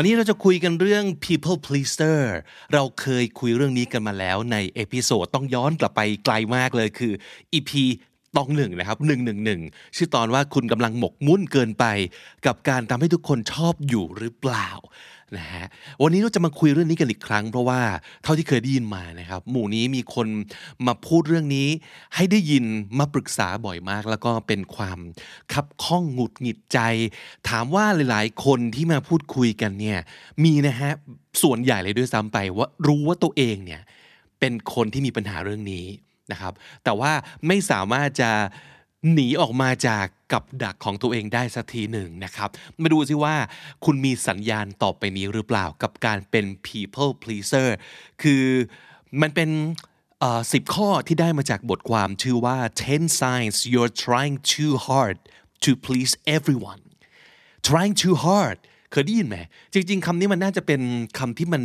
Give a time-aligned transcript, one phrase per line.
[0.00, 2.20] วันนี้เราจะคุยกันเรื่อง people pleaser
[2.74, 7.12] เราเคยคุยเรื่องนี้กันมาแล้วใน episode ต้องย้อนกลับไปไกลมากเลยคือ
[7.54, 7.70] EP
[8.36, 9.60] ตองหนึ่งนะครับหนึ่งหนึ่งหนึ่ง
[9.96, 11.84] ชื่อตอนว่าคุณกำลังหมกมุ่นเกินไป
[12.46, 14.68] กับการทำให้ทุกคนชอบอยู่หรือเปล่า
[15.36, 15.64] นะฮะ
[16.02, 17.80] วันนี้เราจะมาคุยเรื่องนี้กันอีกครั้ง เพราะว่า
[18.22, 20.26] เท่าที่เคยได้ยินมานะครับ หมู่นี้มีคน
[20.86, 21.68] มาพูดเรื่องนี้
[22.14, 22.64] ให้ได้ยิน
[22.98, 24.98] มาปรึกษาบ่อยมาก แล้วก็เป็นความ
[25.52, 26.78] คับข้องหงุดหงิดใจ
[27.48, 29.98] ถามว่าหลาย ๆ คนที่มาพูดคุยกันเนี่ย
[30.44, 30.92] มีนะฮะ
[31.42, 33.82] ส่วนใหญ่เลยด้วยซ้ำไปว่ารู้ว่าตัวเองเนี่ย
[34.40, 35.86] เป็นคนที่มีปัญหาเรื่องนี้
[36.32, 36.52] นะครับ
[36.84, 37.12] แต่ว่า
[37.46, 38.30] ไม่สามารถจะ
[39.12, 42.48] หนีออกมาจากกับดักของตัวเองได้สักทีหนึ่งนะครับ
[42.82, 43.34] มาดูซิว่า
[43.84, 47.68] คุณมีสัญญาณต่อไปนี้หรือเปล่ากับการเป็น people pleaser
[48.22, 48.44] คือ
[49.20, 49.50] มันเป็น
[50.52, 52.56] สิบข้อที่ได้มาจากบทความชื่อว่า
[52.90, 55.16] 10 signs you're trying too hard
[55.64, 56.82] to please everyone
[57.68, 58.58] trying too hard
[58.90, 59.36] เคยได้ยินไหม
[59.72, 60.80] จริง ๆคำนี้มันน่าจะเป็น
[61.18, 61.62] คำที่มัน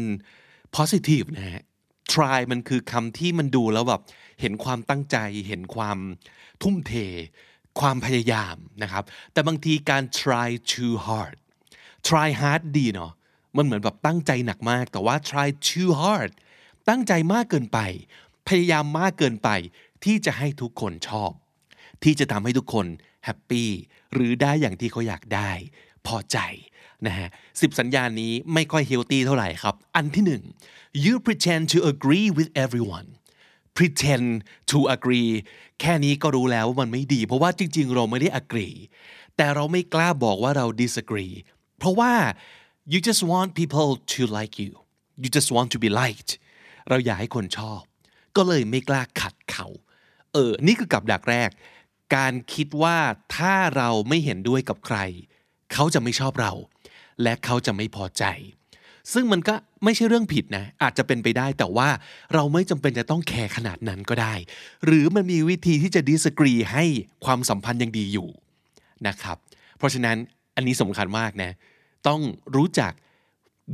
[0.76, 1.64] positive นะฮะ
[2.14, 4.02] try มันคือคำที่มันดูแล้วแบบ
[4.42, 5.98] เห็นความตั้งใจเห็นความ
[6.62, 6.94] ทุ่มเท
[7.80, 11.36] ความพยายามนะครับ แต่บางทีการ try too hard
[12.08, 13.12] try hard ดีเนาะ
[13.58, 16.32] มันเหมือนแบบตั้งใจหนักมาก แต่ว่า try too hard
[16.90, 17.80] ตั้งใจมากเกินไป
[18.48, 19.50] พยายามมากเกินไป
[20.04, 21.32] ที่จะให้ทุกคนชอบ
[22.04, 22.86] ที่จะทำให้ทุกคน
[23.26, 23.70] happy
[24.14, 25.52] หรือได้อย่างที่เขาอยากได้
[26.08, 26.38] พอใจ
[27.08, 27.30] นะฮะ
[27.62, 30.44] สิบสัญญาณนี้ไม่ค่อย healthy เท่าไหร่ครับ อันที่หนึ่ง
[31.06, 33.08] you pretend to agree with everyone
[33.78, 34.28] pretend
[34.72, 35.32] to agree
[35.80, 38.78] แค่นี้ก็รู้แล้วว่ามันไม่ดี เพราะว่าจริง ๆ เราไม่ได้ agree
[39.38, 41.36] แต่เราไม่กล้าบอกว่าเรา disagree
[41.78, 42.14] เพราะว่า
[42.92, 44.72] you just want people to like you
[45.22, 46.32] you just want to be liked
[46.90, 47.82] เราอยากให้คนชอบ
[48.36, 49.68] ก็เลยไม่กล้าขัดเขา
[50.34, 51.50] เออ นี่คือกับดักแรก
[52.16, 52.98] การคิดว่า
[53.38, 54.98] ถ้าเราไม่เห็นด้วยกับใคร
[55.74, 56.54] เขาจะไม่ชอบเรา
[57.24, 58.24] และเขาจะไม่พอใจ
[59.14, 61.90] ซึ่งมันก็ไม่ใช่เรื่องผิดนะ อาจจะเป็นไปได้แต่ว่า
[62.34, 64.34] เราไม่จำเป็นจะต้องแคร์ขนาดนั้นก็ได้
[64.86, 66.86] หรือมันมีวิธีที่จะดิสกรีให้
[67.26, 68.30] ความสัมพันธ์ยังดีอยู่
[69.08, 69.38] นะครับ
[69.78, 70.18] เพราะฉะนั้น
[70.56, 71.52] อันนี้สำคัญมากนะ
[72.08, 72.22] ต้อง
[72.56, 72.92] รู้จัก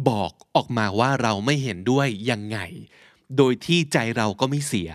[0.10, 2.60] บอกออกมาว่าเราไม่เห็นด้วยยังไง
[3.38, 4.90] โดยที่ใจเราก็ไม่เสีย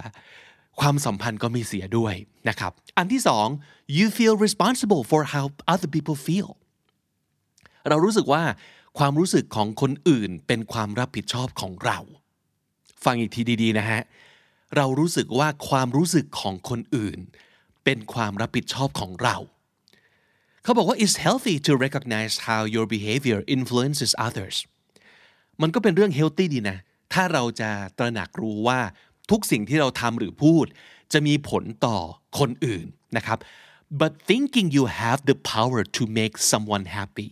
[0.80, 2.14] ความสัมพันธ์ก็ไม่เสียด้วย
[2.48, 3.46] นะครับ อันที่สอง
[3.98, 6.48] you feel responsible for how other people feel
[7.88, 8.42] เรารู้สึกว่า
[8.98, 11.98] ความรู้สึกของคนอื่นเป็นความรับผิดชอบของเรา
[13.04, 14.00] ฟังอีกทีดีๆนะฮะ
[14.76, 17.18] เรารู้สึกว่าความรู้สึกของคนอื่น
[17.84, 19.36] เป็นความรับผิดชอบของเรา
[20.62, 24.56] เขาบอกว่า it's healthy to recognize how your behavior influences others
[25.62, 26.78] มันก็เป็นเรื่อง healthy ดีนะ
[27.12, 28.80] ถ้าเราจะตระหนักรู้ว่า
[29.30, 30.66] ทุกสิ่งที่เราทำหรือพูด
[31.12, 31.98] จะมีผลต่อ
[32.38, 33.38] คนอื่นนะครับ
[34.00, 37.30] but thinking you have the power to make someone happy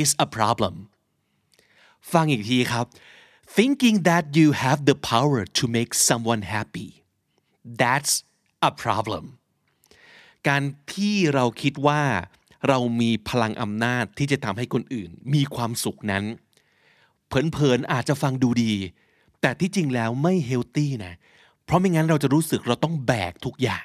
[0.00, 0.74] is a problem
[2.12, 2.86] ฟังอีกทีครับ
[3.56, 6.88] thinking that you have the power to make someone happy
[7.80, 8.12] that's
[8.68, 9.24] a problem
[10.48, 12.02] การที่เราคิดว่า
[12.68, 16.24] เรามีพลังอำนาจที่จะทำให้คนอื่น มีความสุขนั้น
[17.28, 18.72] เผินๆอาจจะฟังดูดี
[19.40, 21.14] แต่ที่จริงแล้วไม่เฮลตี้นะ
[21.64, 23.84] เพราะไม่งั้นเราจะรู้สึกเราต้องแบกทุกอย่าง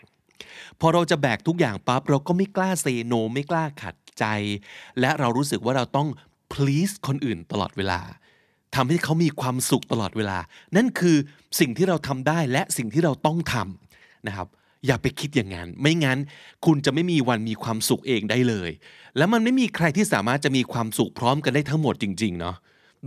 [0.80, 4.26] พอเราจะแบกทุกอย่างปั๊บเราก็ไม่กล้าเซโน ไม่กล้าขัดใจ
[5.00, 6.08] และเรารู้สึกว่าเราต้อง
[6.54, 8.02] please คนอื่นตลอดเวลา
[8.76, 10.38] ทำให้เขามีความสุขตลอดเวลา
[10.76, 11.18] นั่นคือ
[11.60, 14.48] สิ่งที่เราทำได้และสิ่งที่เราต้องทำนะครับ
[14.86, 16.20] อย่าไปคิดอย่างนั้น ไม่งั้น
[16.66, 18.72] คุณจะไม่มีวันมีความสุขเองได้เลย
[19.18, 22.56] แล้วมันไม่มีใครที่สามารถจะมีความสุขพร้อมกันได้ทั้งหมดจริงๆเนาะ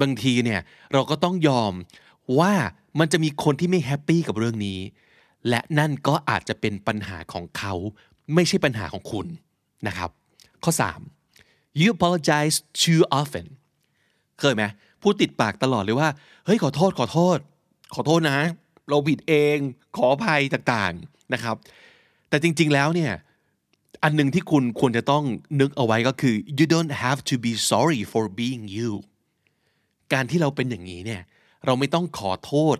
[0.01, 0.61] บางทีเนี่ย
[0.93, 1.73] เราก็ต้องยอม
[2.39, 2.53] ว่า
[2.99, 4.81] มันจะมีคนที่ไม่แฮปปี้กับเรื่องนี้
[5.49, 7.75] และนั่นก็อาจจะเป็นปัญหาของเขา
[8.35, 9.27] ไม่ใช่ปัญหาของคุณ
[9.87, 10.11] นะครับ
[10.65, 11.22] ข้อ 3
[11.81, 13.47] you apologize too often
[14.41, 14.65] เคยไหม
[15.03, 16.09] พูดติดปากตลอดเลยว่า
[16.45, 17.39] เฮ้ยขอโทษขอโทษ
[17.95, 18.39] ขอโทษนะ
[18.89, 19.57] เราผิดเอง
[19.97, 21.57] ขออภัยต่างๆนะครับ
[22.29, 23.13] แต่จริง ๆแล้วเนี่ย
[24.03, 25.25] อันหนึ่งที่คุณควรจะต้อง
[25.61, 28.91] นึกเอาไว้ก็คือ you don't have to be sorry for being you
[30.13, 31.23] การที่เราเป็นอย่างนี้เนี่ย
[31.67, 32.77] เราไม่ต้องขอโทษ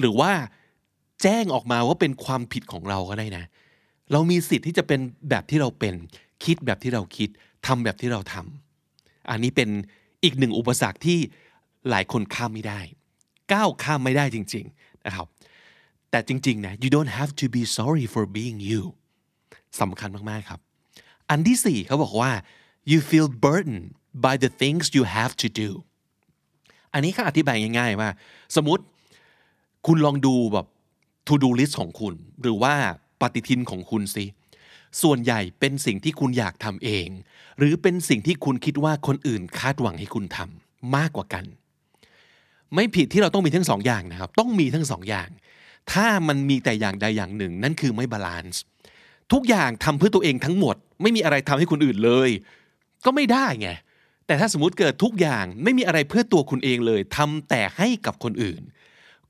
[0.00, 0.32] หรือว่า
[1.22, 3.44] แจ้งออกมาว่าเป็นความผิดของเราก็ได้นะ
[4.12, 5.00] เรามีสิทธิ์ที่จะเป็น
[5.30, 5.94] แบบที่เราเป็น
[6.44, 7.28] คิดแบบที่เราคิด
[7.66, 9.68] ทำแบบที่เราทำอันนี้เป็น
[10.24, 11.18] อีกหนึ่งอุปสรรคที่
[11.90, 12.80] หลายคนข้ามไม่ได้
[13.52, 15.26] ก้าวข้ามไม่ได้จริงๆนะครับ
[16.10, 18.82] แต่จริงๆนะ you don't have to be sorry for being you
[19.80, 20.60] สำคัญมากๆครับ
[21.30, 22.32] อันที่สี่เขาบอกว่า
[22.90, 23.86] you feel burdened
[24.24, 25.70] by the things you have to do
[26.92, 28.10] อันนี้เขาอธิบายง่ายๆว่า
[28.56, 28.82] สมมติ
[29.86, 30.66] คุณลองดูแบบ
[31.26, 32.74] to do list ของคุณ หรือว่า
[33.20, 34.24] ปฏิทินของคุณสิ
[35.02, 37.08] ส่วนใหญ่เป็นสิ่งที่คุณอยากทำเอง
[37.58, 41.44] หรือเป็นสิ่งที่คุณคิดว่าคนอื่นคาดหวังให้คุณทำมากกว่ากัน
[42.74, 45.28] ไม่ผิดที่เราต้องมีทั้งสองอย่างนะครับ ต้องมีทั้งสองอย่าง
[45.92, 48.60] ถ้ามันมีแต่อย่างใดอย่างหนึ่ง นั่นคือไม่ balance
[49.32, 52.30] ทุกอย่างทำเพื่อตัวเองทั้งหมด ไม่มีอะไรทำให้คนอื่นเลย
[53.04, 53.68] ก็ไม่ได้ไง
[54.26, 58.62] แต่ถ้าสมมติเกิดทุกอย่างไม่มีอะไรเพื่อตัวคุณเองเลยทำแต่ให้กับคนอื่น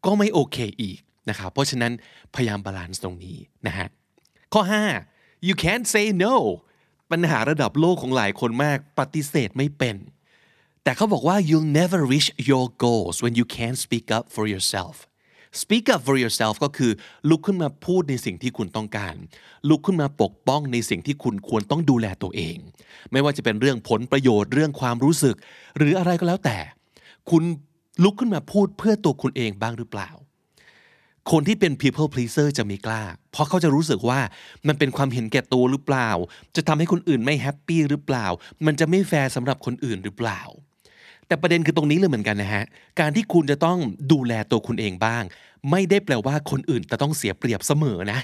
[0.04, 0.98] ก็ไม่โอเคอีก
[1.28, 1.92] นะครับเพราะฉะนั้น
[2.34, 3.36] พยายาม balance ตรงนี้
[3.66, 3.88] นะฮะ
[4.52, 5.11] ข้อ 5
[5.46, 6.34] you can't say no
[7.10, 9.96] ปัญหาระดับโลกของหลายคนมากปฏิเสธไม่เป็น
[10.84, 14.94] แต่เขาบอกว่า you'll never reach your goals when you can't speak up for yourself
[15.62, 16.92] speak up for yourself ก็คือ
[17.28, 19.14] ลุกขึ้นมาพูดในสิ่งที่คุณต้องการ
[19.68, 22.56] ลุกขึ้นมาปกป้องในสิ่งที่คุณควรต้องดูแลตัวเอง
[23.12, 25.36] ไม่ว่าจะเป็นเรื่องผลประโยชน์เรื่องความรู้สึก
[25.76, 26.58] หรืออะไรก็แล้วแต่
[27.30, 27.42] คุณ
[28.04, 30.10] ลุกขึ้นมาพูดเพื่อตัวคุณเองบ้างหรือเปล่า
[31.30, 33.02] คนที่เป็น people pleaser จะไม่กล้า
[33.32, 34.20] เพราะเขาจะรู้สึกว่า
[34.68, 36.10] มันเป็นความเห็นแก่ตัวหรือเปล่า
[36.56, 38.26] จะทำให้คนอื่นไม่ happy หรือเปล่า
[38.66, 40.40] มันจะไม่แฟร์สำหรับคนอื่นหรือเปล่า
[41.26, 42.64] แต่ประเด็นคือตรงนี้เลยเหมือนกันนะฮะ
[43.00, 43.78] การที่คุณจะต้อง
[44.12, 45.22] ดูแลตัวคุณเองบ้าง
[45.70, 48.20] ไม่ได้แปลว่าคนอื่นจะต้องเสียเปรียบเสมอนะ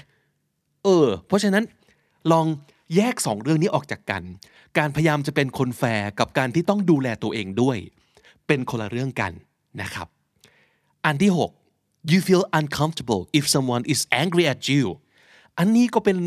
[0.83, 1.63] เออ เพราะฉะนั้น
[2.31, 2.45] ลอง
[2.95, 4.23] แยกสองเรื่องนี้ออกจากกัน
[4.77, 7.77] การพยายามจะเป็นคนแฟร์กับการที่ต้องดูแลตัวเองด้วย
[8.47, 9.31] เป็นคนละเรื่องกัน
[9.81, 10.07] นะครับ
[11.05, 11.58] อันที่ 6
[12.11, 14.83] you feel uncomfortable if someone is angry at you
[15.57, 16.17] อันนี้ก็เป็น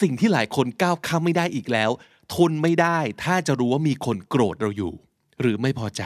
[0.00, 1.90] สิ่งที่หลายคนก้าวข้ามไม่ได้อีกแล้ว
[2.34, 4.92] ทนไม่ได้ถ้าจะรู้ว่ามีคนโกรธเราอยู่
[5.40, 6.02] หรือไม่พอใจ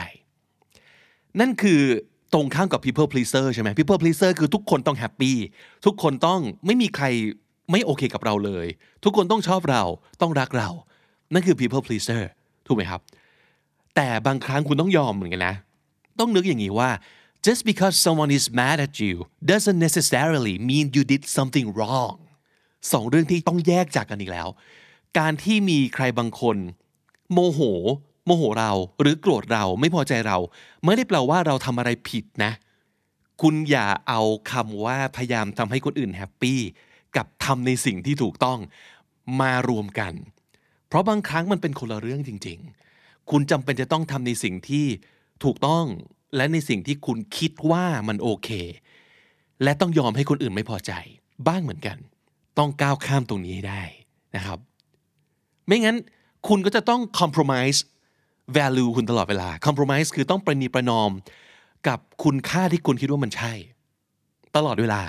[1.39, 1.81] นั่นคือ
[2.33, 5.37] ตรงข้ามกับ people pleaser ใช่ไหม people pleaser คือทุกคนต้องแฮปปี้
[5.85, 7.05] ทุกคนต้องไม่มีใคร
[7.71, 8.67] ไม่โอเคกับเราเลย
[9.03, 9.83] ทุกคนต้องชอบเรา
[10.21, 10.69] ต้องรักเรา
[11.33, 12.23] นั่นคือ people pleaser
[12.67, 13.01] ถูกไหมครับ
[13.95, 15.55] แต่บางครั้งคุณต้องยอมเหมือนกันนะ
[16.19, 16.89] ต้องนึกอย่างนี้ว่า
[17.45, 19.15] just because someone is mad at you
[19.51, 22.15] doesn't necessarily mean you did something wrong
[22.91, 24.47] สองเรื่องที่ต้องแยกจากกันอีกแล้ว
[25.19, 26.57] การที่มีใครบางคน
[27.31, 27.59] โมโห
[28.25, 28.71] โมโหเรา
[29.01, 30.37] หรือโกรธเราไม่พอใจเรา
[30.85, 32.51] ไม่ได้แปลว่าเราทำอะไรผิดนะ
[33.41, 34.21] คุณอย่าเอา
[34.51, 36.59] คำว่าพยายามทำให้คนอื่นแฮปปี้
[37.15, 38.59] กับทำในสิ่งที่ถูกต้อง
[39.41, 40.13] มารวมกัน
[40.87, 42.59] เพราะบางครั้งมันเป็นคนละเรื่องจริง
[42.95, 44.85] ๆ คุณจำเป็นจะต้องทำในสิ่งที่
[45.43, 45.85] ถูกต้อง
[46.35, 48.49] และในสิ่งที่คุณคิดว่ามันโอเค
[49.63, 50.91] และต้องยอมให้คนอื่นไม่พอใจ
[51.47, 51.97] บ้างเหมือนกัน
[52.57, 53.83] ต้องก้าวข้ามตรงนี้ให้ได้
[54.35, 54.59] นะครับ
[55.67, 55.97] ไม่งั้น
[56.47, 57.79] คุณก็จะต้อง compromise
[58.57, 61.11] value คุณตลอดเวลา compromise คือต้องประนีประนอม
[61.87, 63.53] กับคุณค่าที่คุณคิดว่ามันใช่
[64.55, 65.01] ตลอดเวลา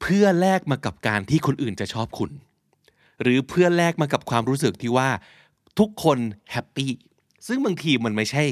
[0.00, 2.30] เพื่อแลกมากับการที่คนอื่นจะชอบคุณ
[3.22, 5.08] หรือเพื่อแลกมากับความรู้สึกที่ว่า
[5.78, 6.18] ทุกคน
[6.52, 6.90] แฮปปี้
[7.46, 8.44] ซึ่งบางทีมันไม่ใช่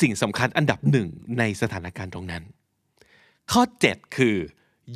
[0.00, 1.08] สิ่งสำคัญอันดับหนึ่ง
[1.38, 2.42] ในสถานการณ์ตรงนั้น
[3.52, 4.36] ข้อ 7 คือ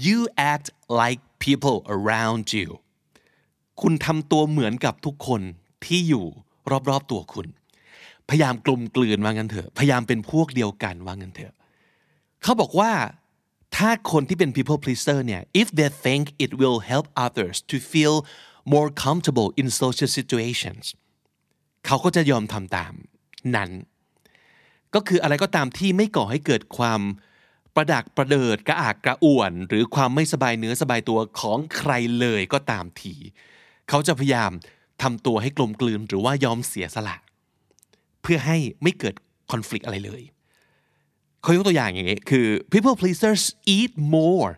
[0.07, 0.19] you
[0.53, 0.69] act
[1.01, 2.69] like people around you
[3.81, 5.41] คุณทำตัวเหมือนกับทุกคน
[5.85, 6.27] ที่อยู่
[6.91, 7.47] รอบๆตัวคุณ
[8.29, 11.55] พยายามกลมกลืนว่างันเถอะ พยายามเป็นพวกเดียวกันว่างันเถอะ
[12.43, 12.93] เขาบอกว่า
[13.77, 18.17] ถ้าคนที่เป็น people pleaser เนี่ย if they think it will help others to feel
[18.75, 20.85] more comfortable in social situations
[21.87, 22.93] เขาก็จะยอมทำตาม
[23.57, 23.71] นั้น
[24.95, 27.01] ก็คืออะไรก็ตามที่ไม่ก่อให้เกิดความ
[27.75, 33.15] ประดักประเดิดกระอากกระอ่วน หรือความไม่สบายเนื้อสบายตัวของใครเลยก็ตามที
[33.89, 34.51] เขาจะพยายาม
[35.03, 37.17] ทำตัวให้กลมกลืนหรือว่ายอมเสียสละ
[38.23, 39.15] เพื่อให้ไม่เกิด
[39.51, 40.23] คอน FLICT อะไรเลย
[41.43, 43.45] เขายกตัวอย่างอย่างนี้คือ people pleasers
[43.77, 44.51] eat more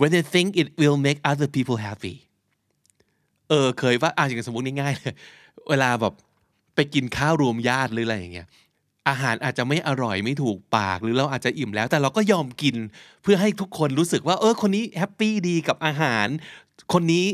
[0.00, 2.14] when they think it will make other people happy
[3.48, 5.14] เออเคยว่าอ่าอย่างสมมติง่ายๆเลย
[5.68, 6.14] เวลาแบบ
[6.74, 8.48] ไปกินข้าวรวมญาติหรืออะไรอย่างเงี้ย
[9.10, 12.76] อาหารอาจจะไม่อร่อยไม่ถูกปากหรือเราอาจจะอิ่มแล้ว แต่เราก็ยอมกิน
[13.22, 16.26] เพื่อให้ทุกคนรู้สึกว่า เออคนนี้ happy ดีกับอาหาร
[16.92, 17.26] คนนี้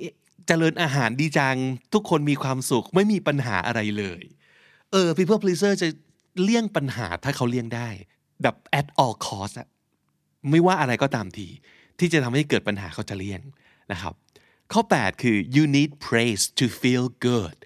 [0.47, 1.57] เจริญอาหารดีจัง
[1.95, 4.23] ทุกคนมีความสุขไม่มีปัญหาอะไรเลย
[4.93, 5.89] เออ people pleaser จะ
[6.43, 7.89] เลี่ยงปัญหาถ้าเขาเลี่ยงได้
[8.43, 9.69] แบบ at all cost อะ
[10.51, 11.49] ไม่ว่าอะไรก็ตามที
[11.99, 13.41] ที่จะทำให้เกิดปัญหาเขาจะเลี่ยง
[13.93, 14.15] นะครับ
[14.73, 17.57] ข้อ 8 คือ you need praise to feel good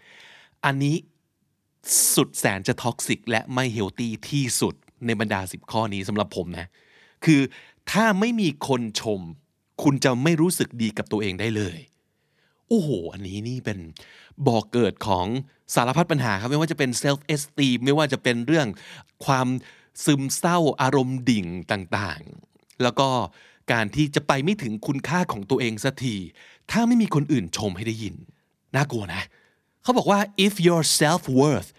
[0.64, 0.96] อันนี้
[2.14, 4.74] สุดแสนจะ toxic และไม่ healthy ที่สุด
[5.06, 6.66] ในบรรดา 10 ข้อนี้สำหรับผมนะ
[7.24, 7.40] คือ
[7.90, 9.20] ถ้าไม่มีคนชม
[9.82, 11.78] คุณจะไม่รู้สึกดีกับตัวเองได้เลย
[12.68, 13.78] โอ้โห อันนี้นี่เป็น
[14.46, 15.26] บอกเกิดของ
[15.74, 18.66] สารพัดปัญหาครับ ไม่ว่าจะเป็น self esteem ไม่ว่าจะเป็นเรื่อง
[19.24, 19.48] ความ
[20.04, 23.08] ซึมเศร้าอารมณ์ดิ่งต่างๆ แล้วก็
[23.72, 26.16] การที่จะไปไม่ถึงคุณค่าของตัวเองสักที
[26.70, 28.14] ถ้าไม่มีคนอื่นชมให้ได้ยิน
[28.74, 29.22] น่ากลัวนะ
[29.82, 31.70] เขาบอกว่า if your self worth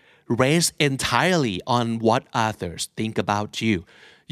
[0.42, 3.76] rests entirely on what others think about you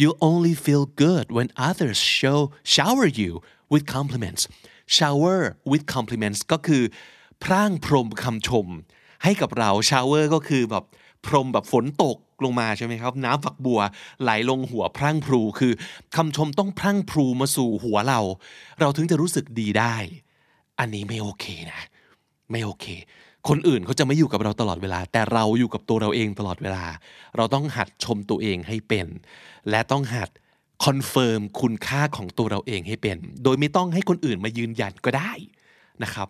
[0.02, 2.40] you only feel good when others show
[2.76, 3.32] shower you
[3.72, 4.44] with compliments
[4.98, 5.40] shower
[5.72, 6.84] with compliments ก็คือ
[7.44, 8.68] พร่างพรมคำชม
[9.24, 10.86] ให้กับเรา shower ก็คือแบบ
[11.26, 13.80] พรมแบบฝนตกลงมาใช่ไหมครับ น้ำฝักบัว
[14.22, 15.74] ไหลลงหัวพรั่งพรูคือ
[16.16, 18.22] คำชมต้องพรั่งพรูมาสู่หัวเรา
[18.80, 19.96] เราถึงจะรู้สึกดีได้
[20.80, 21.82] อันนี้ไม่โอเคนะ
[22.52, 22.86] ไม่โอเค
[23.48, 26.86] คนอื่นเขาจะไม่อยู่กับเราตลอดเวลา แต่เราอยู่กับตัวเราเองตลอดเวลา
[27.38, 29.08] เราต้องหัดชมตัวเองให้เป็น
[29.69, 30.29] และต้องหัด
[30.86, 35.31] confirm คุณค่าของตัวเราเองให้เป็น โดยไม่ต้องให้คนอื่นมายืนยันก็ได้
[36.03, 36.27] นะครับ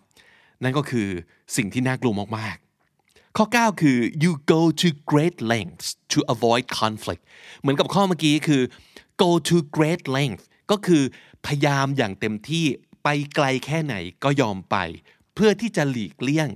[0.62, 1.08] นั่นก็คือ
[1.56, 7.22] สิ่งที่น่ากลัวมากๆ ข้อ 9 คือ you go to great lengths to avoid conflict
[7.60, 8.62] เหมือนกับข้อเมื่อกี้คือ
[9.22, 11.02] go to great length ก็คือ
[11.46, 12.66] พยายามอย่างเต็มที่
[13.04, 14.76] ไปไกลแค่ไหนก็ยอมไป
[15.34, 16.48] เพื่อที่จะหลีกเลี่ยง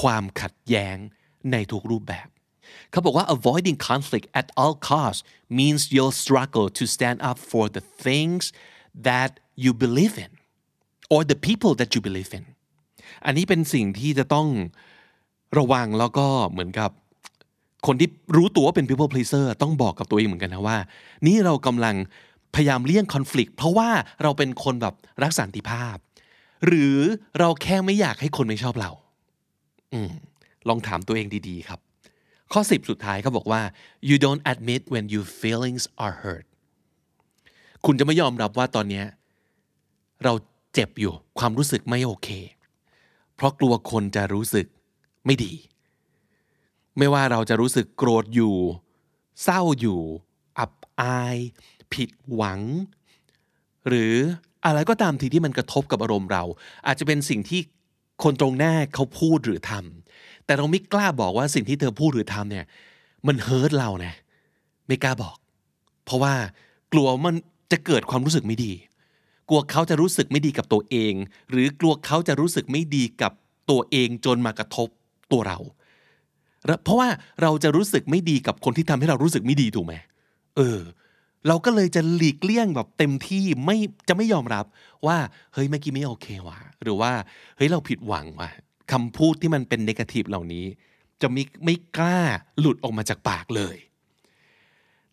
[0.00, 0.96] ความขัดแย้ง
[1.52, 2.28] ในทุกรูปแบบ
[2.90, 5.22] เขาบอกว่า avoiding conflict at all costs
[5.58, 8.44] means you'll struggle to stand up for the things
[9.08, 9.30] that
[9.62, 10.32] you believe in
[11.12, 12.44] or the people that you believe in
[13.24, 14.48] อันนี้เป็นสิ่งที่จะต้อง
[15.58, 16.90] ระวังแล้วก็เหมือนกับ
[17.86, 20.78] คนที่รู้ตัวว่าเป็น people pleaser ต้องบอกกับตัวเองเหมือนกันนะว่า
[21.26, 21.96] นี่เรากำลัง
[22.54, 23.90] พยายามเลี่ยง conflict เพราะว่า
[24.22, 25.96] เราเป็นคนแบบรักสันติภาพ
[26.66, 26.96] หรือ
[27.38, 28.90] เราแค่ไม่อยากให้คนไม่ชอบเรา
[29.94, 29.96] อ
[30.68, 31.80] ลองถามตัวเองดีๆครับ
[32.52, 33.62] ข้อ10สุดท้ายเขาบอกว่า
[34.08, 36.46] you don't admit when your feelings are hurt
[37.86, 39.02] คุณจะไม่ยอมรับว่าตอนนี้
[40.24, 40.32] เรา
[40.74, 42.28] เจ็บอยู่ความรู้สึกไม่โอเค
[43.34, 44.66] เพราะกลัวคนจะรู้สึก
[45.26, 45.52] ไม่ดี
[46.98, 48.56] ไม่ว่าเราจะรู้สึกโกรธอยู่
[49.42, 50.00] เศร้าอยู่
[50.58, 51.36] อับอาย
[51.92, 52.60] ผิดหวัง
[53.88, 54.14] หรือ
[54.64, 56.44] อะไรก็ตามทีที่มันกระทบกับอารมณ์เรา
[56.86, 57.60] อาจจะเป็นสิ่งที่
[58.22, 62.66] คนตรงหน้าเขาพูดหรือทำแต่เราไม่กล้าบอกว่าสิ่งที่เธอพูดหรือทำเนี่ย
[63.26, 64.14] มันเฮิร์ตเรานะ
[64.86, 65.36] ไม่กล้าบอก
[66.04, 66.34] เพราะว่า
[66.92, 67.34] กลัวมัน
[67.72, 68.72] จะเกิดความรู้สึกไม่ดี
[69.48, 71.14] กลัวเขาจะรู้สึกไม่ดีกับตัวเอง
[71.50, 73.32] หรือกลัวเขาจะรู้สึกไม่ดีกับ
[73.70, 74.88] ตัวเองจนมากระทบ
[75.32, 75.58] ตัวเรา
[76.84, 77.08] เพราะว่า
[77.42, 79.94] เราจะรู้สึกไม่ดีกับคนที่ทำให้เรารู้สึกไม่ดีถูกไหม
[80.56, 80.80] เออ
[81.48, 83.76] เราก็เลยจะหลีกเลี่ยงแบบเต็มที่ไม่
[84.08, 84.64] จะไม่ยอมรับ
[85.06, 85.16] ว่า
[85.54, 87.12] เฮ้ยเมื่อกี้ไม่โอเคว่ะหรือว่า
[87.56, 88.50] เฮ้ยเราผิดหวังว่ะ
[88.92, 90.64] คำพูดที่มันเป็นนกาทีฟเหล่านี้
[91.22, 92.20] จะไม่ไม่กล้า
[92.60, 93.76] หลุดออกมาจากปากเลย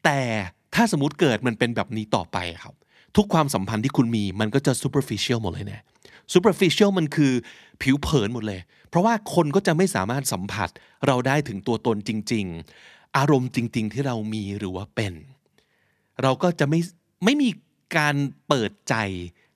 [0.03, 0.19] แต่
[0.75, 2.75] ถ้าสมมติเกิดมันเป็นแบบนี้ต่อไปครับ
[3.15, 5.83] ทุกความสัมพันธ์ที่คุณมีมันก็จะ superficial หมดเลยเนี่ย
[6.33, 7.33] superficial มันคือ
[7.81, 10.69] ผิวเผินหมดเลย เพราะว่าคนก็จะไม่สามารถสัมผัส
[11.07, 12.45] เราได้ถึงตัวตนจริง
[12.81, 15.13] ๆ อารมณ์จริง ๆ ที่เรามีหรือว่าเป็น
[16.21, 16.79] เราก็จะไม่
[17.25, 17.49] ไม่มี
[17.97, 18.15] การ
[18.47, 18.95] เปิดใจ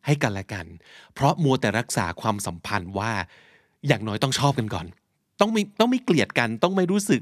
[0.05, 0.65] ให้กันและกัน
[1.13, 3.11] เพราะมัวแต่รักษาความสัมพันธ์ว่า
[3.87, 4.85] อย่างน้อยต้องชอบกันก่อน
[5.39, 7.21] ต้องไม่ต้องไม่เกลียดกันต้องไม่รู้สึก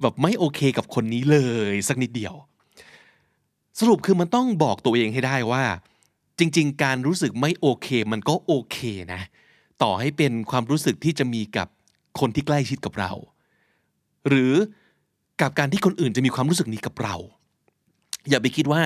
[0.00, 1.38] แบบไม่โอเคกับคนนี้เล
[1.70, 2.34] ย สักนิดเดียว
[3.80, 5.64] สรุปคือมันต้องบอกตัวเองให้ได้ว่า
[6.38, 8.78] จริง ๆ การรู้สึกไม่โอเค มันก็โอเค
[9.12, 9.22] นะ
[9.82, 11.68] ต่อให้เป็นความรู้สึกที่จะมีกับ
[12.20, 13.12] คนที่ใกล้ชิดกับเรา
[14.28, 14.54] หรือ
[15.40, 17.16] กับการที่คนอื่นจะมีความรู้สึกนี้กับเรา
[18.28, 18.82] อย่าไปคิดว่า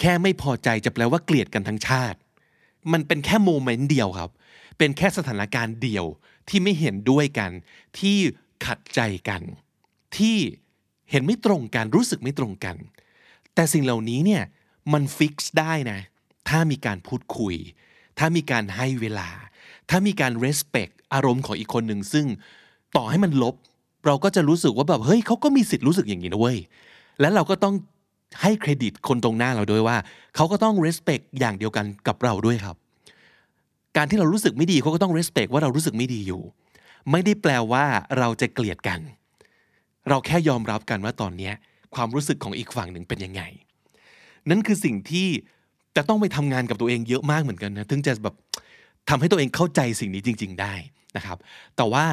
[0.00, 2.18] แค่ไม่พอใจจะแปลว่าเกลียดกันทั้งชาติ
[2.92, 4.30] มันเป็นแค่โมเมนต์เดียวครับ
[4.78, 6.04] เป็นแค่สถานการณ์เดียว
[6.48, 7.50] ที่ไม่เห็นด้วยกัน
[7.98, 8.16] ที่
[8.66, 9.42] ขัดใจกัน
[10.16, 10.36] ที่
[11.10, 12.76] เห็นไม่ตรงกันรู้สึกไม่ตรงกัน
[13.54, 14.42] แต่สิ่งเหล่านี้เนี่ย
[14.92, 16.00] มันฟิกซ์ได้นะ
[16.48, 17.54] ถ้ามีการพูดคุย
[18.18, 19.28] ถ้ามีการให้เวลา
[19.90, 22.26] ถ้ามีการ respect อารมณ์ของอีกคนหนึ่งซึ่ง
[22.96, 23.54] ต่อให้มันลบ
[24.06, 26.58] เราก็จะรู้สึกว่าแบบเฮ้ยเขาก็มีสิทธิ์รู้สึกอย่างนี้นะเว้ย
[27.20, 27.74] และเราก็ต้อง
[28.40, 29.96] ให้เครดิตคนตรงหน้าเราด้วยว่า
[30.34, 32.76] เขาก็ต้อง respect อย่างเดียวกันกับเราด้วยครับ
[33.96, 36.42] การที่เรารู้สึกไม่ดีเขาก็ต้อง respect ว่าเรารู้สึกไม่ดีอยู่
[37.10, 37.84] ไม่ได้แปลว่า
[38.18, 39.00] เราจะเกลียดกัน
[40.08, 41.50] เราแค่ยอมรับกันว่าตอนนี้
[41.94, 43.42] ความรู้สึกของอีกฝั่งหนึ่งเป็นยังไง
[44.50, 45.28] นั่นคือสิ่งที่
[45.96, 48.34] จะต้องไปทำงานกับตัวเองเยอะมากเหมือนกันนะถึงจะแบบ
[49.08, 50.74] ทำให้ตัวเองเข้าใจสิ่งนี้จริง ๆ ได้
[51.16, 51.38] นะครับ
[51.76, 52.06] แต่ว่า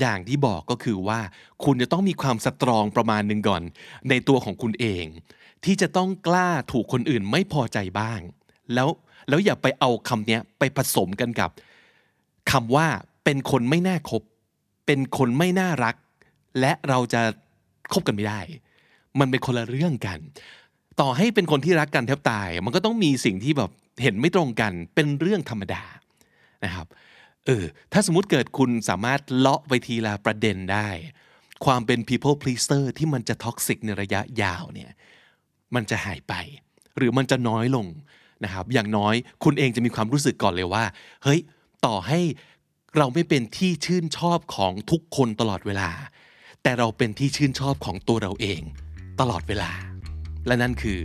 [0.00, 1.20] อย่างที่บอกก็คือว่า
[1.64, 3.62] คุณจะต้องมีความสตรองประมาณหนึ่งก่อน
[4.08, 5.04] ในตัวของคุณเอง
[5.64, 8.20] ที่จะต้องกล้าถูกคนอื่นไม่พอใจบ้าง
[8.74, 8.88] แล้ว
[9.28, 11.50] แล้วอย่าไปเอาคำนี้ไปผสมกันกับ
[12.50, 12.86] คำว่า
[13.24, 14.22] เป็นคนไม่น่าคบ
[14.86, 15.94] เป็นคนไม่น่ารัก
[16.60, 17.20] และเราจะ
[17.92, 18.40] คบกันไม่ได้
[19.20, 20.18] มันเป็นคนละเรื่องกัน
[21.00, 23.70] ต่อให้เป็นคนที่รักกันแทบตาย มันก็ต้องมีสิ่งที่แบบ
[24.02, 25.82] เห็นไม่ตรงกันเป็นเรื่องธรรมดา
[26.64, 26.86] นะครับ
[27.46, 30.88] เออถ้าสมมติเกิดคุณสามารถเลาะไปทีละประเด็นได้
[31.64, 34.90] ความเป็น people pleaser ที่มันจะท็อกซิกในระยะยาวเนี่ย
[35.74, 36.34] มันจะหายไป
[36.96, 37.86] หรือมันจะน้อยลง
[38.44, 40.84] นะครับอย่างน้อยคุณเองจะมีความรู้สึกก่อนเลยว่า
[41.24, 41.40] เฮ้ย
[41.86, 42.20] ต่อให้
[42.96, 45.90] เราไม่เป็นที่ชื่นชอบของทุกคนตลอดเวลา
[46.62, 48.60] แต่เราเป็นที่ชื่นชอบของตัวเราเอง
[49.20, 49.72] ตลอดเวลา
[50.46, 50.98] และนั่นคือ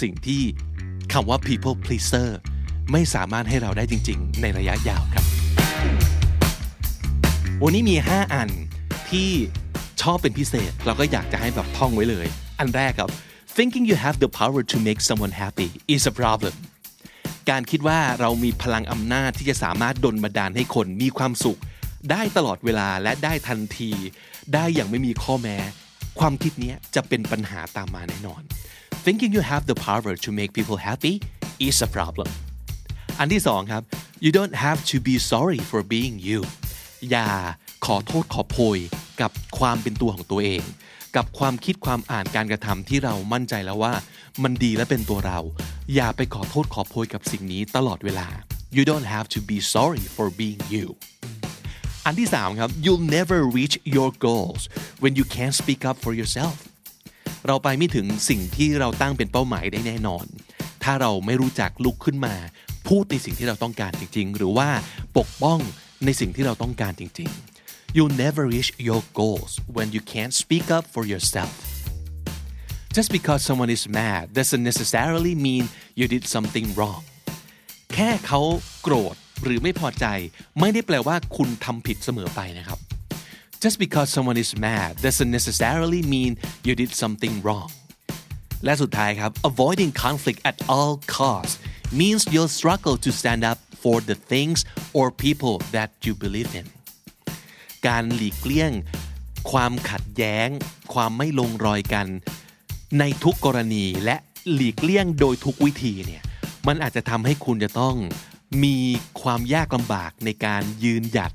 [0.00, 0.42] สิ่งที่
[1.12, 2.28] คำว่า people pleaser
[2.92, 5.41] ไม่สามารถให้เราได้จริง ๆ ในระยะยาวครับ
[7.64, 8.50] วันนี้มี 5 อัน
[9.10, 9.30] ที่
[10.02, 12.26] ชอบเป็นพิเศษ เราก็อยากจะให้แบบท่องไว้เลย
[12.58, 13.10] อันแรกครับ
[13.56, 16.54] thinking you have the power to make someone happy is a problem
[17.50, 21.58] การคิดว่าเรามีพลังอำนาจที่จะสามารถดลบันดาลให้คนมีความสุข
[22.10, 23.90] ได้ตลอดเวลาและได้ทันที
[24.54, 25.56] ได้อย่างไม่มีข้อแม้
[26.18, 28.42] ความคิดนี้จะเป็นปัญหาตามมาแน่นอน
[29.04, 31.14] thinking you have the power to make people happy
[31.66, 32.30] is a problem
[33.18, 33.82] อันที่สองครับ
[34.24, 36.40] you don't have to be sorry for being you
[37.10, 37.28] อย่า
[37.86, 38.78] ขอโทษขอโพย
[39.20, 40.62] กับความเป็นตัวของตัวเอง
[41.16, 43.94] กับความคิดความอ่านการกระทำที่เรามั่นใจแล้วว่า
[44.42, 45.38] มันดีและเป็นตัวเรา
[45.94, 48.28] อย่าไปขอโทษขอโพยกับสิ่งนี้ตลอดเวลา
[48.76, 50.86] you don't have to be sorry for being you
[52.04, 54.62] อันที่สามครับ you'll never reach your goals
[55.02, 56.56] when you can't speak up for yourself
[57.46, 60.26] เราไปไม่ถึงสิ่งที่เราตั้งเป็นเป้าหมายได้แน่นอน
[60.82, 62.34] ถ้าเราไม่รู้จักลุกขึ้นมา
[62.88, 64.68] พูดในสิ่งที่เราต้องการจริง ๆ หรือว่า
[65.18, 65.58] ปกป้อง
[66.05, 71.53] ในสิ่งที่เราต้องการจริงๆ you'll never reach your goals when you can't speak up for yourself
[72.97, 75.63] just because someone is mad doesn't necessarily mean
[75.99, 77.03] you did something wrong
[77.93, 78.41] แค่เขา
[78.83, 80.05] โกรธหรือไม่พอใจ
[80.59, 82.79] ไม่ได้แปลว่าคุณทำผิดเสมอไปนะครับ
[83.63, 86.31] just because someone is mad doesn't necessarily mean
[86.67, 87.69] you did something wrong
[88.65, 91.55] และสุดท้ายครับ avoiding conflict at all costs
[91.99, 94.59] means you'll struggle to stand up for the things
[94.98, 96.66] or people that you believe in
[97.86, 98.72] การหลีกเลี่ยง
[99.50, 100.48] ความขัดแย้ง
[100.94, 102.06] ความไม่ลงรอยกัน
[102.98, 104.16] ในทุกกรณีและ
[104.54, 106.22] หลีกเลี่ยงโดยทุกวิธีเนี่ย
[106.66, 107.96] มันอาจจะทำให้คุณจะต้อง
[108.64, 108.76] มี
[109.22, 111.32] ความยากลำบากในการยืนหยัด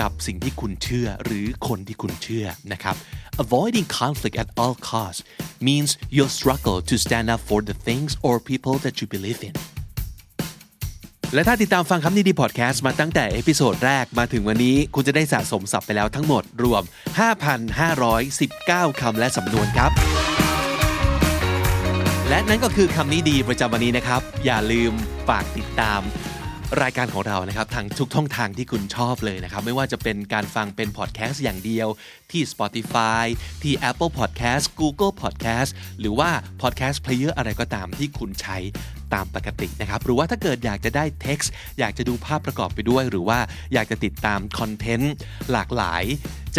[0.00, 2.96] กับสิ่งที่คุณเชื่อหรือคนที่คุณเชื่อนะครับ
[3.44, 5.22] avoiding conflict at all costs
[5.68, 9.54] means you'll struggle to stand up for the things or people that you believe in
[11.34, 16.82] และถ้าติดตามฟังคำนี้ดีพอดแคสต์มาตั้งแต่ episode แรกมาถึงวันนี้ คุณจะได้สะสมศัพท์ไปแล้วทั้งหมดรวม
[17.70, 19.90] 5,519 คำและสำนวนครับ
[22.28, 24.92] และนั่นก็คือคำนี้ดีประจำวันนี้นะครับ อย่าลืม
[25.28, 26.00] ฝากติดตาม
[26.82, 31.88] รายการของเรานะครับทางทุกช่องทางที่คุณชอบเลยนะครับ ไม่ว่าจะเป็นการฟังเป็นพอดแคสต์อย่างเดียว
[32.30, 33.24] ที่ Spotify
[33.62, 36.30] ที่ Apple Podcast Google Podcast หรือว่า
[36.62, 38.56] Podcast Player อะไรก็ตามที่คุณใช้
[39.14, 41.48] ตามปกตินะครับ หรือว่าถ้าเกิดอยากจะได้ text
[41.78, 43.38] อยากจะดูภาพประกอบไปด้วย หรือว่า
[43.72, 45.14] อยากจะติดตามคอนเทนต์
[45.52, 46.04] หลากหลาย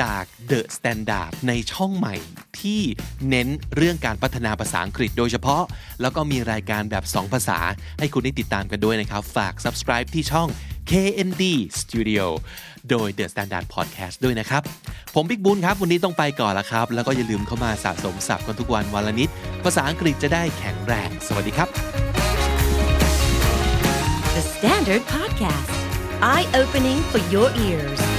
[0.01, 2.15] จาก The Standard ในช่องใหม่
[2.62, 2.81] ที่
[3.29, 5.63] เน้นเรื่องการพัฒนาภาษาอังกฤษโดยเฉพาะ
[6.01, 7.60] แล้วก็มีรายการแบบ 2 ภาษา
[7.99, 10.47] ให้คุณได้ติดตามกันด้วยนะครับ ฝาก subscribe ที่ช่อง
[10.89, 11.43] KND
[11.81, 12.25] Studio
[12.89, 14.62] โดย The Standard Podcast ด้วยนะครับ
[15.15, 19.29] ผมบิ๊กบุญครับ วันนี้ต้องไปก่อนละครับ แล้วก็อย่าลืมเข้ามาสะสมศัพท์กันทุกวันวันละนิด
[19.63, 21.69] ภาษาอังกฤษจะได้แข็งแรง สวัสดีครับ
[24.36, 25.79] The Standard Podcast,
[26.33, 28.16] eye opening for your ears.